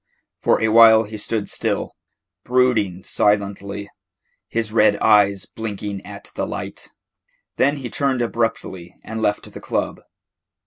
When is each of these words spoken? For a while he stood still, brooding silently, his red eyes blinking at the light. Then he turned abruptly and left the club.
For 0.41 0.59
a 0.59 0.69
while 0.69 1.03
he 1.03 1.19
stood 1.19 1.47
still, 1.47 1.91
brooding 2.43 3.03
silently, 3.03 3.87
his 4.49 4.73
red 4.73 4.97
eyes 4.97 5.45
blinking 5.45 6.03
at 6.03 6.31
the 6.33 6.47
light. 6.47 6.89
Then 7.57 7.77
he 7.77 7.89
turned 7.91 8.23
abruptly 8.23 8.95
and 9.03 9.21
left 9.21 9.53
the 9.53 9.61
club. 9.61 10.01